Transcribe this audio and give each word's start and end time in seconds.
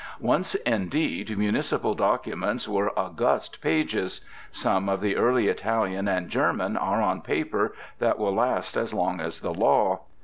Once, 0.19 0.55
indeed, 0.55 1.37
municipal 1.37 1.93
documents 1.93 2.67
were 2.67 2.91
august 2.97 3.61
pages. 3.61 4.21
Some 4.51 4.89
of 4.89 4.99
the 4.99 5.15
early 5.15 5.47
Italian 5.47 6.07
and 6.07 6.27
German 6.27 6.75
are 6.75 7.03
on 7.03 7.21
paper 7.21 7.75
that 7.99 8.17
will 8.17 8.33
last 8.33 8.75
as 8.75 8.95
long 8.95 9.19
as 9.21 9.41
the 9.41 9.53
law. 9.53 9.99